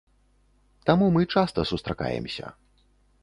Таму 0.89 1.09
мы 1.17 1.21
часта 1.35 1.67
сустракаемся. 1.71 2.45